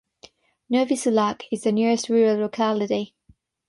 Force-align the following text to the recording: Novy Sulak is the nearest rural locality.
Novy 0.67 0.95
Sulak 0.95 1.43
is 1.51 1.61
the 1.61 1.71
nearest 1.71 2.09
rural 2.09 2.37
locality. 2.37 3.13